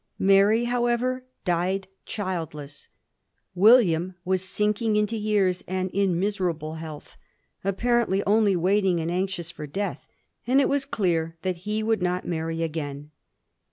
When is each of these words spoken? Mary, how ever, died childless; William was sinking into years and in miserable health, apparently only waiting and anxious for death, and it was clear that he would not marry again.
Mary, 0.17 0.63
how 0.63 0.87
ever, 0.87 1.23
died 1.45 1.87
childless; 2.07 2.87
William 3.53 4.15
was 4.25 4.41
sinking 4.43 4.95
into 4.95 5.15
years 5.15 5.63
and 5.67 5.91
in 5.91 6.19
miserable 6.19 6.77
health, 6.81 7.17
apparently 7.63 8.23
only 8.25 8.55
waiting 8.55 8.99
and 8.99 9.11
anxious 9.11 9.51
for 9.51 9.67
death, 9.67 10.07
and 10.47 10.59
it 10.59 10.67
was 10.67 10.85
clear 10.85 11.37
that 11.43 11.57
he 11.69 11.83
would 11.83 12.01
not 12.01 12.27
marry 12.27 12.63
again. 12.63 13.11